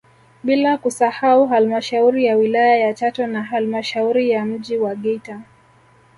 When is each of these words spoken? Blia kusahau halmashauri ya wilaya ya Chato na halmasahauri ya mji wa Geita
Blia 0.43 0.77
kusahau 0.77 1.47
halmashauri 1.47 2.25
ya 2.25 2.35
wilaya 2.37 2.75
ya 2.79 2.93
Chato 2.93 3.27
na 3.27 3.43
halmasahauri 3.43 4.29
ya 4.29 4.45
mji 4.45 4.77
wa 4.77 4.95
Geita 4.95 5.41